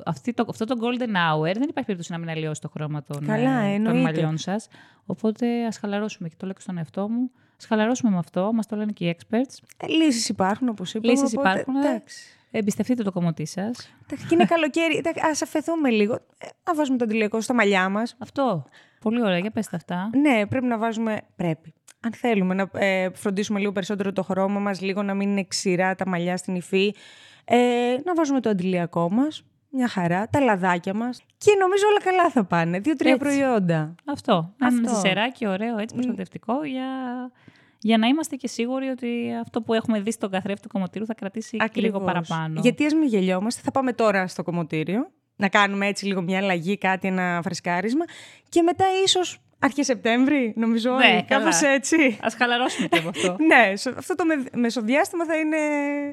[0.06, 3.26] αυτή το, αυτό το golden hour δεν υπάρχει περίπτωση να μην αλλοιώσει το χρώμα των,
[3.26, 4.02] Καλά, ε, των εννοείται.
[4.02, 4.68] μαλλιών σας.
[5.06, 7.32] Οπότε ας χαλαρώσουμε και το λέω και στον εαυτό μου.
[7.62, 9.88] Ας χαλαρώσουμε με αυτό, μας το λένε και οι experts.
[9.88, 11.14] Λύσεις υπάρχουν, όπως είπαμε.
[11.14, 11.76] Λύσεις οπότε, υπάρχουν.
[11.76, 12.26] εντάξει.
[12.52, 13.94] Εμπιστευτείτε το κομμωτή σας.
[14.04, 14.98] Εντάξει, Και είναι καλοκαίρι.
[14.98, 16.14] Α αφαιθούμε λίγο.
[16.14, 18.16] Ε, Να βάζουμε το αντιλιακό στα μαλλιά μας.
[18.20, 18.66] Αυτό.
[19.02, 20.10] Πολύ ωραία, για πες τα αυτά.
[20.14, 21.22] Ναι, πρέπει να βάζουμε.
[21.36, 21.74] Πρέπει.
[22.00, 25.96] Αν θέλουμε να ε, φροντίσουμε λίγο περισσότερο το χρώμα μας, λίγο να μην είναι ξηρά
[25.96, 26.96] τα μαλλιά στην υφή,
[27.46, 32.30] ε, να βάζουμε το αντιλιακό μας, μια χαρά, τα λαδάκια μας και νομίζω όλα καλά
[32.30, 32.80] θα πάνε.
[32.80, 33.24] Δύο-τρία Έτσι.
[33.24, 33.96] προϊόντα.
[34.06, 34.54] Αυτό.
[34.62, 34.96] Ένα Αυτό.
[34.96, 36.88] ζεσεράκι ωραίο, έτσι προστατευτικό για,
[37.80, 41.14] για να είμαστε και σίγουροι ότι αυτό που έχουμε δει στον καθρέφτη του κομμωτήριου θα
[41.14, 42.60] κρατήσει και λίγο παραπάνω.
[42.62, 46.78] Γιατί ας μην γελιόμαστε, θα πάμε τώρα στο κομμωτήριο, να κάνουμε έτσι λίγο μια αλλαγή,
[46.78, 48.06] κάτι, ένα φρεσκάρισμα
[48.50, 50.92] και μετά ίσως Αρχές Σεπτέμβρη, νομίζω.
[50.92, 52.18] Ναι, κάπως έτσι.
[52.22, 53.36] Α χαλαρώσουμε και από αυτό.
[53.50, 55.58] ναι, αυτό το μεσοδιάστημα θα είναι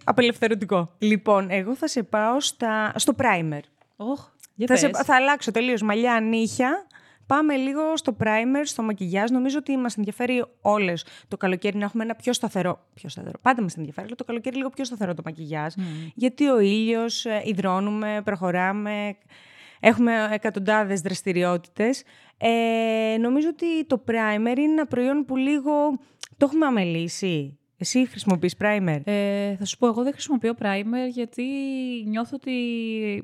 [0.04, 0.90] απελευθερωτικό.
[0.98, 2.92] Λοιπόν, εγώ θα σε πάω στα...
[2.96, 3.60] στο primer.
[3.96, 4.90] Oh, θα, σε...
[5.04, 6.86] θα αλλάξω τελείως μαλλιά, νύχια.
[7.26, 9.30] Πάμε λίγο στο primer, στο μακιγιάζ.
[9.30, 12.80] Νομίζω ότι μας ενδιαφέρει όλες το καλοκαίρι να έχουμε ένα πιο σταθερό.
[12.94, 13.38] Πιο σταθερό.
[13.42, 15.72] Πάντα μας ενδιαφέρει, αλλά το καλοκαίρι λίγο πιο σταθερό το μακιγιάζ.
[15.76, 15.80] Mm.
[16.14, 19.16] Γιατί ο ήλιος, ε, υδρώνουμε, προχωράμε.
[19.80, 22.02] Έχουμε εκατοντάδες δραστηριότητες.
[22.38, 25.98] Ε, νομίζω ότι το primer είναι ένα προϊόν που λίγο
[26.36, 27.58] το έχουμε αμελήσει.
[27.80, 31.44] Εσύ χρησιμοποιείς primer; Ε, θα σου πω, εγώ δεν χρησιμοποιώ primer γιατί
[32.06, 32.52] νιώθω ότι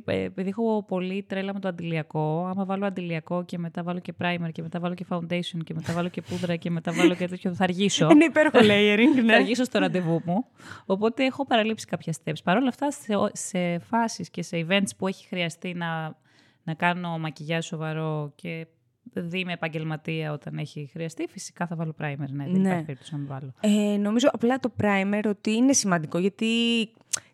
[0.05, 4.15] ε, επειδή έχω πολύ τρέλα με το αντιλιακό, άμα βάλω αντιλιακό και μετά βάλω και
[4.21, 7.29] primer και μετά βάλω και foundation και μετά βάλω και πούδρα και μετά βάλω και
[7.29, 8.09] τέτοιο, θα αργήσω.
[8.13, 9.33] Είναι υπέροχο layering, ναι.
[9.33, 10.47] θα αργήσω στο ραντεβού μου.
[10.87, 12.43] Οπότε έχω παραλείψει κάποια steps.
[12.45, 16.17] Παρ' όλα αυτά, σε, σε φάσεις και σε events που έχει χρειαστεί να
[16.65, 18.67] να κάνω μακιγιάζ σοβαρό και
[19.13, 22.29] δει με επαγγελματία όταν έχει χρειαστεί, φυσικά θα βάλω primer.
[22.31, 22.69] Ναι, δεν ναι.
[22.69, 23.53] υπάρχει περίπτωση να μην βάλω.
[23.61, 26.47] Ε, νομίζω απλά το primer ότι είναι σημαντικό γιατί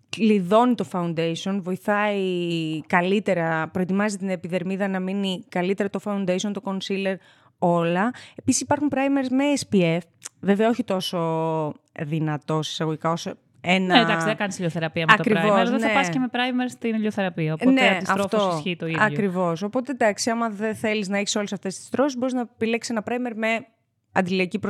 [0.08, 7.14] κλειδώνει το foundation, βοηθάει καλύτερα, προετοιμάζει την επιδερμίδα να μείνει καλύτερα το foundation, το concealer,
[7.58, 8.10] όλα.
[8.34, 9.98] Επίσης υπάρχουν primers με SPF,
[10.40, 13.94] βέβαια όχι τόσο δυνατός εισαγωγικά όσο ένα...
[13.94, 15.64] Ναι, εντάξει, δεν κάνεις ηλιοθεραπεία με Ακριβώς, το primer.
[15.64, 15.70] Ναι.
[15.70, 17.52] Δεν θα πας και με primer στην ηλιοθεραπεία.
[17.52, 19.02] Οπότε ναι, αυτό ισχύει το ίδιο.
[19.02, 19.62] Ακριβώς.
[19.62, 23.02] Οπότε εντάξει, άμα δεν θέλεις να έχεις όλες αυτές τις τρώσεις, μπορείς να επιλέξεις ένα
[23.06, 23.66] primer με
[24.12, 24.60] αντιλιακή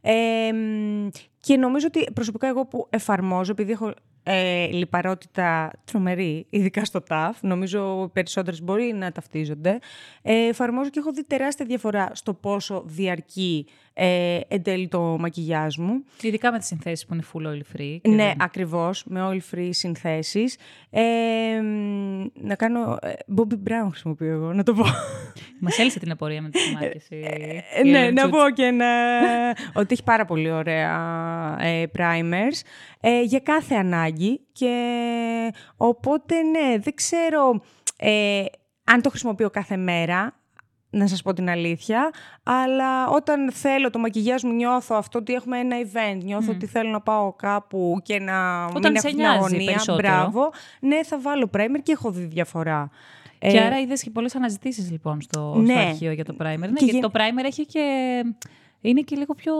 [0.00, 0.50] Ε,
[1.40, 3.94] και νομίζω ότι προσωπικά εγώ που εφαρμόζω, επειδή έχω
[4.28, 9.78] ε, λιπαρότητα τρομερή, ειδικά στο ΤΑΦ, νομίζω περισσότερες μπορεί να ταυτίζονται,
[10.22, 13.66] ε, εφαρμόζω και έχω δει τεράστια διαφορά στο πόσο διαρκεί
[13.98, 16.04] ε, εν τέλει το μακιγιάζ μου.
[16.20, 17.98] Ειδικά με τις συνθέσεις που είναι full oil free.
[18.08, 18.34] Ναι, δεν...
[18.38, 20.56] ακριβώς, με oil free συνθέσεις.
[20.90, 21.02] Ε,
[22.34, 22.98] να κάνω...
[23.02, 24.84] Ε, Bobby Brown χρησιμοποιώ εγώ, να το πω.
[25.60, 27.06] Μας έλυσε την απορία με τη μάρκες.
[27.10, 28.86] Ε, ναι, να πω και να...
[29.74, 30.92] ότι έχει πάρα πολύ ωραία
[31.60, 32.60] ε, primers
[33.00, 34.74] ε, για κάθε ανάγκη και
[35.76, 37.60] οπότε ναι, δεν ξέρω
[37.96, 38.44] ε,
[38.84, 40.40] αν το χρησιμοποιώ κάθε μέρα,
[40.90, 42.10] να σας πω την αλήθεια,
[42.42, 46.90] αλλά όταν θέλω το μακιγιάζ μου νιώθω αυτό ότι έχουμε ένα event, νιώθω ότι θέλω
[46.90, 51.80] να πάω κάπου και να όταν μην έχω μια αγωνία, μπράβο, ναι θα βάλω primer
[51.82, 52.90] και έχω δει διαφορά.
[53.38, 55.72] Και ε, άρα είδες και πολλές αναζητήσεις λοιπόν στο, ναι.
[55.72, 56.58] στο αρχείο για το primer.
[56.58, 57.84] Ναι, γιατί το primer έχει και...
[58.80, 59.54] Είναι και λίγο πιο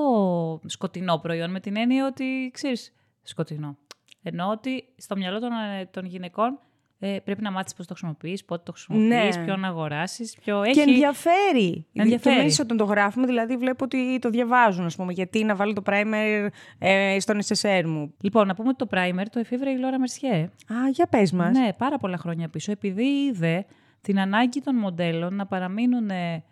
[0.67, 2.93] σκοτεινό προϊόν με την έννοια ότι, ξέρεις,
[3.29, 3.77] σκοτεινό.
[4.23, 6.59] Ενώ ότι στο μυαλό των, ε, των γυναικών
[6.99, 9.45] ε, πρέπει να μάθεις πώς το χρησιμοποιείς, πότε το χρησιμοποιείς, ναι.
[9.45, 10.37] ποιο να αγοράσεις.
[10.45, 10.63] Ποιο...
[10.63, 10.73] Έχει...
[10.73, 11.87] Και ενδιαφέρει.
[11.93, 12.37] ενδιαφέρει.
[12.37, 15.73] Και μέσα όταν το γράφουμε, δηλαδή βλέπω ότι το διαβάζουν, ας πούμε, γιατί να βάλω
[15.73, 16.47] το primer
[16.79, 18.15] ε, στον SSR μου.
[18.21, 20.43] Λοιπόν, να πούμε ότι το primer το εφήβρε η Λόρα Μερσιέ.
[20.73, 21.59] Α, για πες μας.
[21.59, 23.67] Ναι, πάρα πολλά χρόνια πίσω, επειδή είδε
[24.01, 26.43] την ανάγκη των μοντέλων να παραμείνουν ε,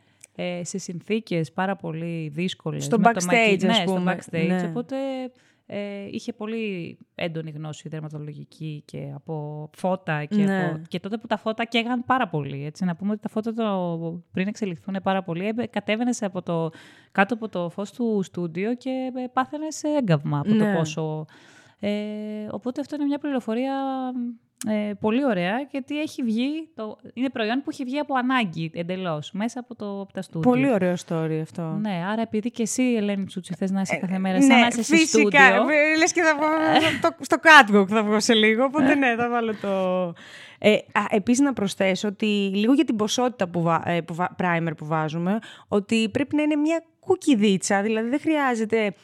[0.62, 2.84] σε συνθήκες πάρα πολύ δύσκολες.
[2.84, 3.66] Στο backstage, το...
[3.66, 4.16] ναι, πούμε.
[4.20, 4.46] στο backstage.
[4.46, 4.66] Ναι.
[4.68, 4.96] Οπότε
[5.66, 10.66] ε, είχε πολύ έντονη γνώση δερματολογική και από φώτα και, ναι.
[10.66, 10.82] από...
[10.88, 12.64] και τότε που τα φώτα καίγαν πάρα πολύ.
[12.64, 12.84] Έτσι.
[12.84, 14.22] Να πούμε ότι τα φώτα το...
[14.32, 16.70] πριν εξελιχθούν πάρα πολύ κατέβαινε από το...
[17.12, 20.74] κάτω από το φως του στούντιο και ε, πάθαινε σε έγκαυμα από το ναι.
[20.74, 21.26] πόσο...
[21.80, 23.74] Ε, οπότε αυτό είναι μια πληροφορία
[24.68, 29.32] ε, πολύ ωραία, γιατί έχει βγει, το, είναι προϊόν που έχει βγει από ανάγκη εντελώς,
[29.32, 30.50] μέσα από, το, από τα στούντιο.
[30.50, 31.62] Πολύ ωραίο story αυτό.
[31.62, 34.60] Ναι, άρα επειδή και εσύ, Ελένη Τσούτσι, θες να είσαι ε, κάθε μέρα σαν ναι,
[34.60, 35.40] να είσαι σε στούντιο.
[35.98, 36.22] Λες και
[37.00, 40.12] θα πω στο catwalk θα βγω σε λίγο, οπότε ναι, θα βάλω το...
[40.58, 40.76] Ε,
[41.10, 46.08] Επίσης, να προσθέσω ότι λίγο για την ποσότητα που, ε, που, primer που βάζουμε, ότι
[46.08, 48.94] πρέπει να είναι μια κουκιδίτσα, δηλαδή δεν χρειάζεται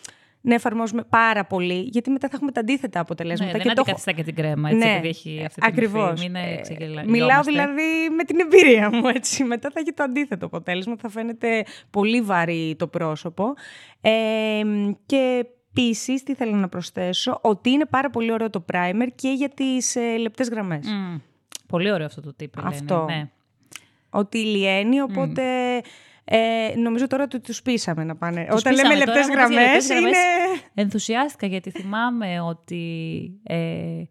[0.41, 3.53] να εφαρμόζουμε πάρα πολύ, γιατί μετά θα έχουμε τα αντίθετα αποτελέσματα.
[3.57, 6.21] Ναι, δεν αντικαθιστά και την κρέμα, έτσι, ναι, επειδή έχει αυτή την ακριβώς.
[6.21, 6.61] Μην ε,
[7.07, 7.83] Μιλάω δηλαδή
[8.17, 9.45] με την εμπειρία μου, έτσι.
[9.45, 13.55] Μετά θα έχει το αντίθετο αποτέλεσμα, θα φαίνεται πολύ βαρύ το πρόσωπο.
[14.01, 14.11] Ε,
[15.07, 19.49] και Επίσης, τι θέλω να προσθέσω, ότι είναι πάρα πολύ ωραίο το primer και για
[19.49, 20.87] τις ε, λεπτές γραμμές.
[20.87, 21.21] Mm.
[21.67, 22.61] Πολύ ωραίο αυτό το τύπο.
[22.65, 23.05] Αυτό.
[23.05, 23.29] ναι.
[24.11, 25.43] Ότι λιένει, οπότε
[26.33, 28.47] ε, νομίζω τώρα ότι τους πείσαμε να πάνε.
[28.51, 30.11] Τους Όταν λέμε λεπτές γραμμές, είναι.
[30.75, 32.83] Ενθουσιάστηκα γιατί θυμάμαι ότι.
[33.43, 34.03] Ε,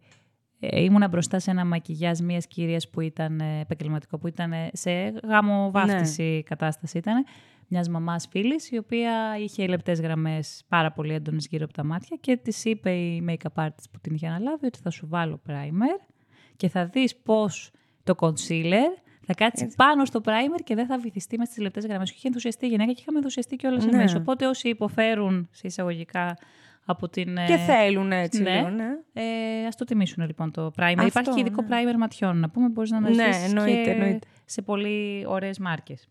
[0.60, 4.90] ε, ήμουνα μπροστά σε ένα μακιγιάζ μιας κυρίας που ήταν ε, επαγγελματικό, που ήταν σε
[5.24, 6.40] γάμο βάφτιση ναι.
[6.40, 7.24] κατάσταση ήταν.
[7.68, 12.16] Μιας μαμάς φίλης, η οποία είχε λεπτές γραμμές πάρα πολύ έντονες γύρω από τα μάτια
[12.20, 16.08] και της είπε η make-up artist που την είχε αναλάβει ότι θα σου βάλω primer
[16.56, 17.70] και θα δεις πώς
[18.04, 22.10] το concealer Θα κάτσει πάνω στο primer και δεν θα βυθιστεί με στις λεπτές γραμμές.
[22.10, 23.98] Είχε ενθουσιαστεί η γυναίκα και είχαμε ενθουσιαστεί κιόλας ναι.
[23.98, 24.14] εμείς.
[24.14, 26.38] Οπότε όσοι υποφέρουν σε εισαγωγικά
[26.84, 27.36] από την.
[27.46, 28.56] Και θέλουν έτσι ναι.
[28.56, 28.88] λίγο, ναι.
[29.12, 30.94] Ε, Α το τιμήσουν λοιπόν το primer.
[30.96, 31.68] Αυτό, Υπάρχει και ειδικό ναι.
[31.68, 32.38] primer ματιών.
[32.38, 33.40] Να πούμε, μπορείς να αναζητήσει.
[33.40, 34.26] Ναι, εννοείται, και εννοείται.
[34.44, 36.08] σε πολύ ωραίες μάρκες.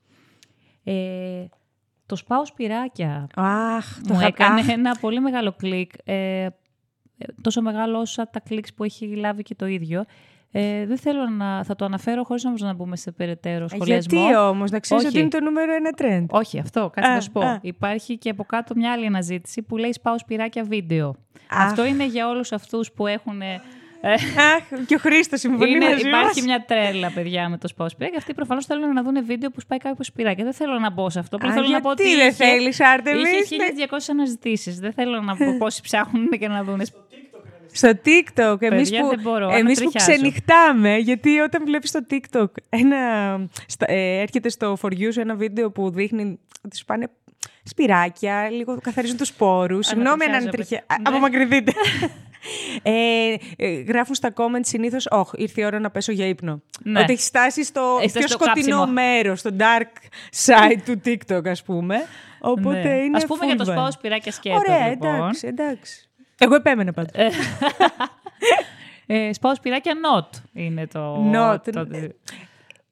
[0.84, 1.46] Ε,
[2.06, 3.28] το σπάω σπυράκια.
[3.36, 4.68] Αχ, το Μου είχα έκανε αχ.
[4.70, 5.92] ένα πολύ μεγάλο κλικ.
[6.04, 6.48] Ε,
[7.42, 10.06] τόσο μεγάλο όσα τα κλικς που έχει λάβει και το ίδιο.
[10.52, 11.64] Ε, δεν θέλω να.
[11.64, 14.20] Θα το αναφέρω χωρίς όμως να μπούμε σε περαιτέρω σχολιασμό.
[14.20, 15.14] Γιατί όμως, να ξέρεις Όχι.
[15.14, 16.26] ότι είναι το νούμερο ένα trend.
[16.40, 17.40] Όχι, αυτό, κάτσε Α, να σου πω.
[17.42, 17.60] α.
[17.62, 21.16] Υπάρχει και από κάτω μια άλλη αναζήτηση που λέει Σπάω σπυράκια βίντεο.
[21.50, 21.66] Αχ.
[21.66, 23.42] Αυτό είναι για όλους αυτούς που έχουν.
[23.42, 23.62] ε,
[24.04, 26.42] Αχ, και ο Χρήστος συμφωνεί είναι, μαζί υπάρχει μας.
[26.46, 28.18] μια τρέλα, παιδιά, με το σπάω σπυράκια.
[28.18, 30.44] Αυτοί προφανώς θέλουν να δουν βίντεο που σπάει κάποιος σπυράκια.
[30.44, 31.36] Δεν θέλω να μπω σε αυτό.
[31.36, 32.16] Απλά Α, θέλω να πω γιατί ότι.
[32.16, 33.64] δεν είχε- θέλεις, Άρτεμις, Είχε ναι.
[33.66, 34.80] 1200 αναζητήσεις.
[34.80, 36.82] Δεν θέλω να πω πόσοι ψάχνουν και να δουν.
[37.72, 40.12] Στο TikTok, εμείς Παιδιά, που, δεν μπορώ, εμείς που ανατριχιάζω.
[40.12, 42.98] ξενυχτάμε, γιατί όταν βλέπεις στο TikTok, ένα,
[43.68, 47.10] στα- ε, έρχεται στο For You σου ένα βίντεο που δείχνει ότι σου πάνε
[47.64, 49.88] σπυράκια, λίγο καθαρίζουν τους σπόρους.
[49.88, 50.84] Συγγνώμη αν Ανατριχιάζω, ανατριχιά...
[50.88, 51.12] παιδιά.
[51.12, 51.18] Ναι.
[51.18, 51.72] Απομακρυνθείτε.
[52.84, 56.62] ε, ε, γράφουν στα comments συνήθως, όχι, ήρθε η ώρα να πέσω για ύπνο.
[56.84, 57.00] Ναι.
[57.00, 58.94] Ότι έχεις στάσει στο Έχει πιο φτάσει στο σκοτεινό κάψιμο.
[59.02, 59.92] μέρος, στο dark
[60.46, 61.96] side του TikTok, ας πούμε.
[62.40, 62.96] Οπότε Ναι.
[63.04, 63.72] είναι Ας πούμε για το full vibe.
[63.72, 64.56] σπάω σπυράκια σκέτο.
[64.56, 65.16] Ωραία, λοιπόν.
[65.16, 66.09] εντάξει, εντάξει.
[66.40, 67.12] Εγώ επέμενα πάντως.
[69.12, 71.32] Ε, σπάω σπυράκια not είναι το.
[71.34, 71.60] Not.
[71.72, 71.88] το-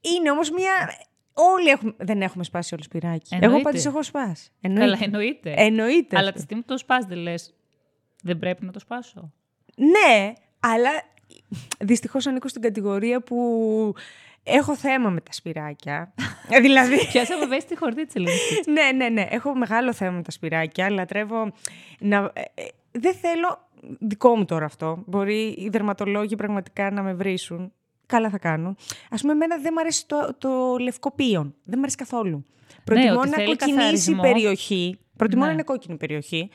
[0.02, 0.72] Είναι όμως μια.
[1.34, 1.94] Όλοι έχουμε...
[1.98, 3.36] δεν έχουμε σπάσει όλο σπυράκι.
[3.36, 3.64] Εγώ Εννοείται.
[3.64, 4.50] πάντως έχω σπάσει.
[4.62, 5.04] Καλά, Εννοείται.
[5.06, 5.54] εννοείται.
[5.58, 6.16] Εννοείται.
[6.18, 6.38] Αλλά αυτό.
[6.40, 7.54] τη στιγμή που το σπάς δεν λες.
[8.24, 9.32] Δεν πρέπει να το σπάσω.
[9.76, 10.90] Ναι, αλλά
[11.80, 13.94] δυστυχώς ανήκω στην κατηγορία που
[14.48, 16.14] έχω θέμα με τα σπυράκια.
[16.50, 16.96] Ε, δηλαδή.
[17.12, 18.72] Πιάσαμε βέση τη χορδή της ελληνική.
[18.72, 19.28] ναι, ναι, ναι.
[19.30, 20.90] Έχω μεγάλο θέμα με τα σπυράκια.
[20.90, 21.52] Λατρεύω
[22.00, 22.18] να.
[22.34, 23.66] ε, ε, δεν θέλω.
[24.00, 25.04] Δικό μου τώρα αυτό.
[25.06, 27.72] Μπορεί οι δερματολόγοι πραγματικά να με βρίσουν.
[28.06, 28.78] Καλά θα κάνουν.
[29.10, 31.56] Ας πούμε, εμένα δεν μου αρέσει το, το λευκό πύον.
[31.64, 32.44] Δεν μου αρέσει καθόλου.
[32.84, 34.22] Προτιμώ Ναι, ότι να θέλει κοκκινήσει η καθαρισμό.
[34.22, 35.00] περιοχή.
[35.18, 35.48] Προτιμώ Ναι.
[35.48, 36.50] να είναι κόκκινη η περιοχή.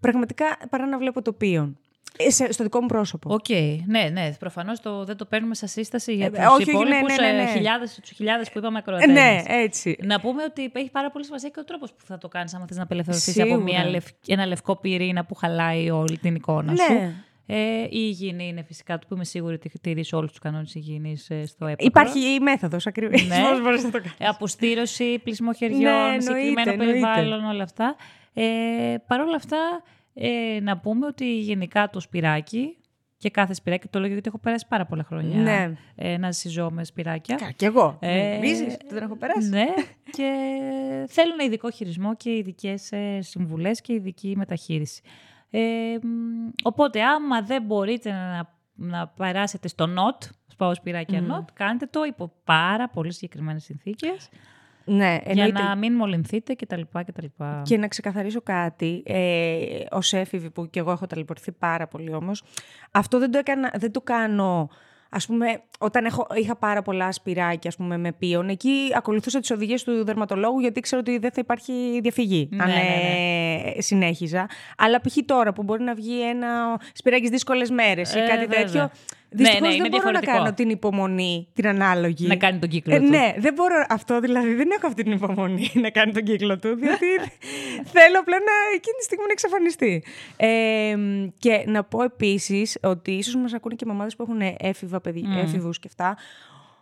[0.00, 1.78] Πραγματικά παρά να βλέπω το πύον.
[2.16, 3.32] Ε, σε- στο δικό μου πρόσωπο.
[3.34, 3.48] Οκ,
[3.86, 4.32] ναι, ναι.
[4.38, 7.32] Προφανώς το, δεν το παίρνουμε σαν σύσταση για Ε, τους όχι, όχι, υπόλοιπους ναι, ναι,
[7.32, 7.50] ναι, ναι.
[7.50, 9.08] χιλιάδες τους χιλιάδες που είπαμε Ε, ακροατές.
[9.08, 9.96] ναι, έτσι.
[10.02, 12.66] Να πούμε ότι έχει πάρα πολύ σημασία και ο τρόπος που θα το κάνεις, άμα
[12.68, 13.54] θες να απελευθερωθείς Σίγουρα.
[13.54, 14.04] από μια λευ...
[14.26, 16.92] ένα λευκό πυρήνα που χαλάει όλη την εικόνα σου.
[16.92, 17.14] Ναι.
[17.50, 21.64] Ε, η υγιεινή είναι φυσικά, που είμαι σίγουρη ότι τηρείς όλους τους κανόνες υγιεινής στο
[21.66, 21.86] έπακρο.
[21.86, 23.26] Υπάρχει η μέθοδος ακριβώς.
[23.26, 23.36] Ναι.
[23.50, 24.14] Πώς μπορείς να το κάνεις.
[24.18, 26.92] Ε, αποστήρωση, πλεισμό χεριών, Ναι, εννοείται, συγκεκριμένο εννοείται.
[26.92, 27.96] περιβάλλον, όλα αυτά.
[28.34, 28.42] Ε,
[29.06, 29.58] Παρ' όλα αυτά,
[30.20, 32.76] ε, να πούμε ότι γενικά το σπυράκι
[33.16, 35.72] και κάθε σπυράκι, το λέω γιατί έχω περάσει πάρα πολλά χρόνια Ναι.
[35.94, 37.36] ε, να ζω με σπυράκια.
[37.36, 37.96] Κα- Κι εγώ.
[38.00, 39.48] Ε, Νομίζεις ότι δεν έχω περάσει.
[39.48, 39.66] Ναι,
[40.10, 40.32] και
[41.08, 45.02] θέλουν ειδικό χειρισμό και ειδικές συμβουλές και ειδική μεταχείριση.
[45.50, 45.60] Ε,
[46.02, 52.04] μ, οπότε, άμα δεν μπορείτε να, να περάσετε στο NOT, σπάω σπυράκια NOT, κάντε το
[52.04, 54.28] υπό πάρα πολύ συγκεκριμένες συνθήκες
[54.88, 55.62] Ναι, για εννοείται.
[55.62, 56.80] να μην μολυνθείτε κτλ.
[57.06, 57.26] κτλ.
[57.62, 62.42] Και να ξεκαθαρίσω κάτι, ε, ως έφηβη που και εγώ έχω ταλαιπωρηθεί πάρα πολύ όμως,
[62.90, 64.70] αυτό δεν το, έκανα, δεν το κάνω,
[65.10, 69.50] ας πούμε, όταν έχω, είχα πάρα πολλά σπυράκια ας πούμε, με πίον, εκεί ακολουθούσα τις
[69.50, 73.72] οδηγίες του δερματολόγου γιατί ξέρω ότι δεν θα υπάρχει διαφυγή Ναι, αν ναι, ναι.
[73.76, 74.46] ε, συνέχιζα.
[74.78, 75.16] Αλλά π.χ.
[75.24, 78.64] τώρα που μπορεί να βγει ένα σπυράκι στις δύσκολες μέρες ή Ε, κάτι βέβαια.
[78.64, 78.90] τέτοιο, Ναι,
[79.44, 80.36] δυστυχώς ναι, είναι δεν μπορώ να διαφορετικό.
[80.36, 82.26] κάνω την υπομονή, την ανάλογη.
[82.26, 83.08] Να κάνει τον κύκλο Ε, του.
[83.08, 86.74] ναι, δεν μπορώ αυτό, δηλαδή δεν έχω αυτή την υπομονή να κάνει τον κύκλο του,
[86.76, 87.06] διότι
[87.94, 90.04] θέλω απλά να εκείνη τη στιγμή να εξαφανιστεί.
[90.36, 90.96] Ε,
[91.38, 95.24] και να πω επίσης ότι ίσως μας ακούνε και μαμάδες που έχουν έφηβα παιδί,
[95.68, 96.16] έφηβους και αυτά,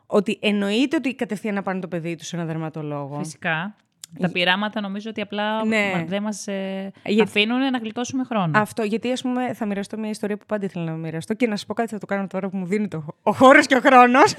[0.06, 3.18] ότι εννοείται ότι κατευθείαν να πάνε το παιδί τους σε ένα δερματολόγο.
[3.18, 3.76] Φυσικά.
[4.20, 5.90] Τα πειράματα νομίζω ότι απλά Ναι.
[5.94, 8.58] μα- δεν μας ε, Γιατί- αφήνουν να γλιτώσουμε χρόνο.
[8.58, 11.56] Αυτό, γιατί ας πούμε θα μοιραστώ μια ιστορία που πάντα ήθελα να μοιραστώ και να
[11.56, 13.80] σας πω κάτι θα το κάνω τώρα που μου δίνει το, ο χώρος και ο
[13.80, 14.32] χρόνος.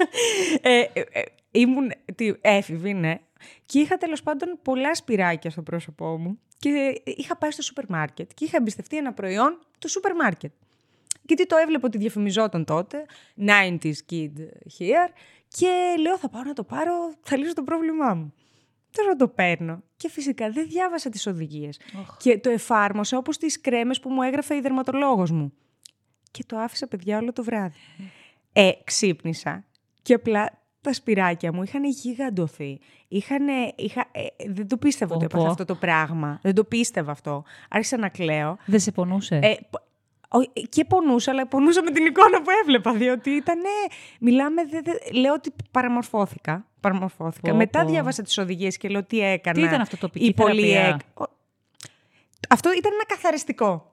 [0.62, 3.14] ε, ε, ε, ήμουν τι, έφηβη, ναι,
[3.66, 8.30] και είχα τέλος πάντων πολλά σπυράκια στο πρόσωπό μου και είχα πάει στο σούπερ μάρκετ
[8.34, 10.52] και είχα εμπιστευτεί ένα προϊόν του σούπερ μάρκετ.
[11.28, 13.06] Γιατί το έβλεπα ότι διαφημιζόταν τότε,
[13.46, 14.32] 90s kid
[14.78, 15.08] here,
[15.48, 15.68] και
[16.00, 18.32] λέω θα πάω να το πάρω, θα λύσω το πρόβλημά μου.
[18.90, 19.82] Τώρα το παίρνω.
[19.96, 21.80] Και φυσικά δεν διάβασα τις οδηγίες.
[22.18, 25.52] Και το εφάρμοσα όπως τις κρέμες που μου έγραφε η δερματολόγος μου.
[26.30, 27.74] Και το άφησα παιδιά όλο το βράδυ.
[28.52, 29.64] Ε, ξύπνησα
[30.02, 32.80] και απλά τα σπυράκια μου είχαν γιγαντωθεί.
[33.08, 35.50] Είχανε, είχα, ε, δεν το πίστευα ότι Πω, έπαθα πω.
[35.50, 36.38] αυτό το πράγμα.
[36.42, 37.44] Δεν το πίστευα αυτό.
[37.68, 38.56] Άρχισα να κλαίω.
[38.66, 39.87] Δεν σε πονούσε; Ε, π- ο-
[40.68, 43.58] και πονούσα, αλλά πονούσα με την εικόνα που έβλεπα, διότι ήταν,
[44.20, 46.66] μιλάμε, δε, δε- λέω ότι παραμορφώθηκα.
[46.80, 47.50] παραμορφώθηκα.
[47.50, 47.90] Πω, Μετά πω.
[47.90, 49.58] διάβασα τις οδηγίες και λέω τι έκανα.
[49.60, 51.24] Τι ήταν αυτό, τοπική η πολυ- θεραπεία; Ο-
[52.48, 53.92] Αυτό ήταν ένα καθαριστικό.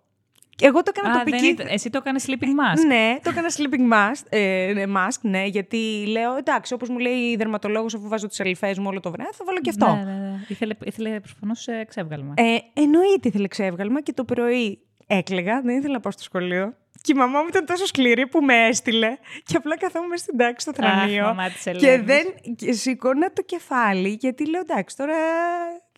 [0.62, 1.38] Εγώ το έκανα Α, τοπική.
[1.40, 2.86] δεν ήταν- Εσύ το έκανες sleeping mask.
[2.88, 7.14] Ναι, το έκανα sleeping mask, ε, ναι, mask, ναι, γιατί λέω εντάξει, όπως μου λέει
[7.32, 9.96] η δερματολόγος, αφού βάζω τις αλυφές μου όλο το βράδυ, θα βάλω και αυτό.
[9.96, 10.40] Ναι, ναι, ναι.
[10.48, 12.34] Ήθελε, ήθελε προφανώς ξέβγαλμα.
[12.38, 16.74] Ε, εννοείται ήθελε ξέβγαλμα και το πρωί έκλαιγα, δεν ήθελα να πάω στο σχολείο.
[17.02, 20.38] Και η μαμά μου ήταν τόσο σκληρή που με έστειλε και απλά καθόμουν μες στην
[20.38, 21.24] τάξη στο Αχ, θρανείο.
[21.24, 22.06] μαμά της και Ελένης.
[22.06, 25.16] δεν και σηκώνα το κεφάλι γιατί λέω εντάξει τώρα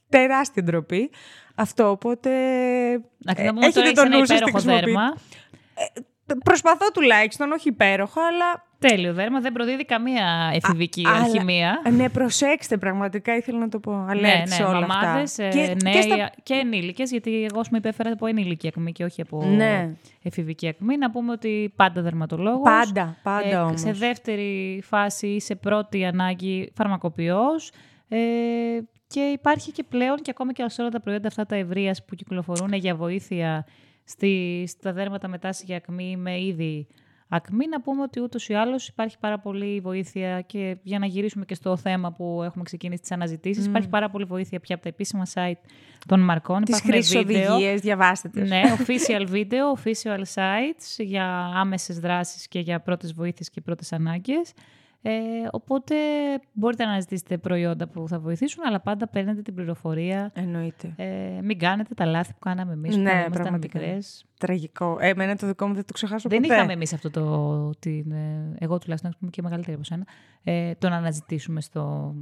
[0.10, 1.10] τεράστια ντροπή.
[1.56, 2.30] Αυτό, οπότε
[3.18, 4.40] Να ε, πούμε ότι τώρα έχετε έχεις το ένα νου σας,
[6.28, 6.34] τι υπέροχο χρησιμοποιείτε.
[6.34, 6.42] δέρμα.
[6.44, 11.82] Προσπαθώ τουλάχιστον, όχι υπέροχο, αλλά Τέλειο δέρμα, δεν προδίδει καμία εφηβική αλλά- αλχημία.
[11.92, 13.92] ναι, προσέξτε πραγματικά, ήθελα να το πω.
[13.92, 15.44] Ναι, Alert ναι, σε όλα μαμάδες, αυτά.
[15.44, 18.92] ε, Και- νέοι και στα- και ενήλικες, γιατί εγώ ας πούμε υπέφερα από ενήλικη ακμή
[18.92, 19.90] και όχι από Ναι.
[20.24, 20.98] εφηβική ακμή.
[20.98, 22.62] Να πούμε ότι πάντα δερματολόγος.
[22.86, 23.80] Πάντα, πάντα Ε, όμως.
[23.82, 27.72] Σε δεύτερη φάση ή σε πρώτη ανάγκη φαρμακοποιός.
[28.10, 28.18] Ε,
[29.08, 32.16] και υπάρχει και πλέον και ακόμα και σε όλα τα προϊόντα αυτά τα ευρείας που
[32.16, 33.66] κυκλοφορούν για βοήθεια
[34.08, 36.88] στη, στα δέρματα μετά για ακμή με είδη
[37.30, 37.68] ακμή.
[37.68, 41.54] Να πούμε ότι ούτως ή άλλως υπάρχει πάρα πολύ βοήθεια και για να γυρίσουμε και
[41.54, 43.66] στο θέμα που έχουμε ξεκινήσει τις αναζητήσεις.
[43.66, 45.70] Υπάρχει πάρα πολύ βοήθεια πια από τα επίσημα site
[46.08, 46.64] των μαρκών.
[46.64, 47.54] Τις Υπάρχουν χρήσεις βίντεο.
[47.54, 48.50] οδηγίες, διαβάστε τις.
[48.50, 54.54] Ναι, official video, official sites για άμεσες δράσεις και για πρώτες βοήθειες και πρώτες ανάγκες.
[55.10, 55.96] Ε, οπότε
[56.54, 60.32] μπορείτε να αναζητήσετε προϊόντα που θα βοηθήσουν, αλλά πάντα παίρνετε την πληροφορία.
[60.36, 60.94] Εννοείται.
[60.96, 63.80] Ε, μην κάνετε τα λάθη που κάναμε εμείς Ναι, που ήμασταν πραγματικά.
[63.80, 64.26] μικρές.
[64.38, 64.98] Τραγικό.
[65.00, 66.54] Ε, εμένα το δικό μου δεν το ξεχάσω Δεν ποτέ.
[66.56, 70.06] είχαμε εμείς αυτό το, την, ε, εγώ τουλάχιστον, ας πούμε και μεγαλύτερη από σένα,
[70.44, 72.16] ε, το να αναζητήσουμε στο,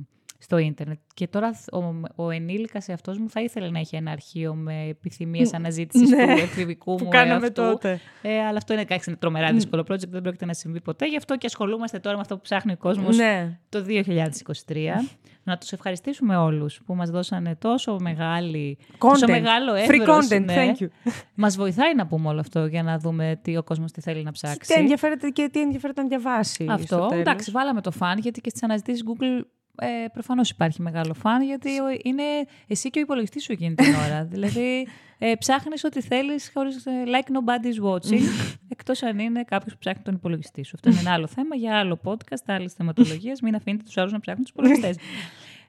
[0.45, 0.99] στο ίντερνετ.
[1.13, 1.83] Και τώρα ο,
[2.15, 6.41] ο ενήλικας εαυτός μου θα ήθελε να έχει ένα αρχείο με επιθυμίες αναζήτησης Ναι, του
[6.41, 7.61] εφηβικού που μου κάναμε εαυτού.
[7.61, 7.99] τότε.
[8.21, 11.05] Ε, αλλά αυτό είναι, εντάξει, είναι τρομερά δύσκολο project, δεν πρόκειται να συμβεί ποτέ.
[11.07, 13.59] Γι' αυτό και ασχολούμαστε τώρα με αυτό που ψάχνει ο κόσμος Ναι.
[13.69, 15.09] το 2023.
[15.43, 19.29] να τους ευχαριστήσουμε όλους που μας δώσανε τόσο, μεγάλη, τόσο Content.
[19.29, 20.27] μεγάλο Free εύρος.
[20.29, 20.55] content, ναι.
[20.77, 20.87] thank you.
[21.35, 24.31] Μας βοηθάει να πούμε όλο αυτό για να δούμε τι ο κόσμος τι θέλει να
[24.31, 24.73] ψάξει.
[24.73, 26.63] Τι ενδιαφέρεται και τι ενδιαφέρεται να διαβάσει.
[26.63, 27.21] στο Αυτό, τέλος.
[27.21, 29.45] εντάξει, βάλαμε το φαν γιατί και στις αναζητήσεις Google
[29.79, 32.23] ε, προφανώς υπάρχει μεγάλο φαν γιατί ο- είναι
[32.67, 34.23] εσύ και ο υπολογιστής σου εκείνη την ώρα.
[34.33, 34.87] δηλαδή
[35.19, 38.21] ε, ψάχνεις ό,τι θέλεις χωρίς ε, like nobody's watching
[38.75, 40.71] εκτός αν είναι κάποιος που ψάχνει τον υπολογιστή σου.
[40.75, 43.41] Αυτό είναι ένα άλλο θέμα για άλλο podcast, άλλες θεματολογίες.
[43.41, 44.95] Μην αφήνετε τους άλλους να ψάχνουν τους υπολογιστές.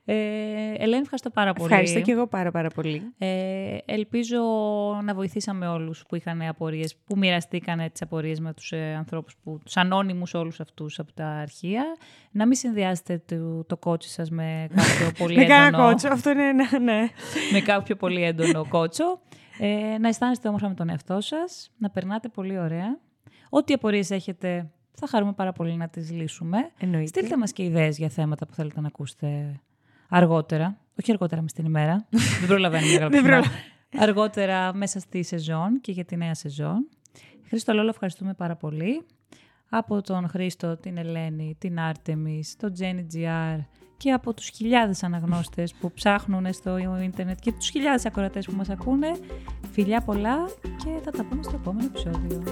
[0.09, 1.71] Ε, Ελένη, ευχαριστώ πάρα πολύ.
[1.71, 3.15] Ευχαριστώ και εγώ πάρα πάρα πολύ.
[3.19, 4.41] Ε, ελπίζω
[5.03, 9.61] να βοηθήσαμε όλους που είχαν απορίες, που μοιραστήκαν τις απορίες με τους ε, ανθρώπους, που,
[9.65, 11.85] τους ανώνυμους όλους αυτούς από τα αρχεία.
[12.31, 16.31] Να μην συνδυάσετε το, το κότσι σας με κάποιο πολύ Με κανένα έντονο, κότσο, αυτό
[16.31, 17.09] είναι ένα, ναι.
[17.53, 19.21] με κάποιο πολύ έντονο κότσο.
[19.59, 22.99] Ε, να αισθάνεστε όμορφα με τον εαυτό σας, να περνάτε πολύ ωραία.
[23.49, 26.71] Ό,τι απορίες έχετε, θα χαρούμε πάρα πολύ να τις λύσουμε.
[26.79, 27.07] Εννοείται.
[27.07, 29.61] Στείλτε μας και ιδέες για θέματα που θέλετε να ακούσετε
[30.09, 30.77] αργότερα.
[31.01, 32.07] Όχι αργότερα μες στην ημέρα.
[32.41, 33.57] Δεν προλαβαίνουμε για Δεν γράψουμε.
[33.99, 36.89] Αργότερα μέσα στη σεζόν και για τη νέα σεζόν.
[37.49, 39.07] Χρήστο Λόλο, ευχαριστούμε πάρα πολύ.
[39.69, 43.59] Από τον Χρήστο, την Ελένη, την Άρτεμις, τον Jenny GR
[43.97, 48.69] και από τους χιλιάδες αναγνώστες που ψάχνουν στο ίντερνετ και τους χιλιάδες ακροατές που μας
[48.69, 49.11] ακούνε.
[49.71, 52.43] Φιλιά πολλά και θα τα πούμε στο επόμενο επεισόδιο.